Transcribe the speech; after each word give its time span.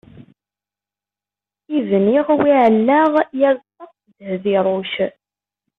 I 1.77 1.79
bniɣ 1.89 2.27
wi 2.39 2.51
ɛellaɣ, 2.61 3.11
yal 3.39 3.57
ṭṭaq 3.67 3.91
s 3.99 4.05
dheb 4.19 4.43
iruc. 4.55 4.93